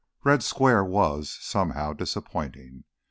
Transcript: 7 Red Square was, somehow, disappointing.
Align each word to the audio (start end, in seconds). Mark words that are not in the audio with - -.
7 0.21 0.29
Red 0.31 0.41
Square 0.41 0.85
was, 0.85 1.37
somehow, 1.41 1.93
disappointing. 1.93 2.85